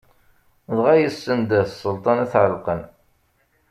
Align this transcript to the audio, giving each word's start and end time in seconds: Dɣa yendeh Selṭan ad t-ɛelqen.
Dɣa 0.77 0.93
yendeh 0.99 1.67
Selṭan 1.79 2.17
ad 2.23 2.29
t-ɛelqen. 2.31 2.81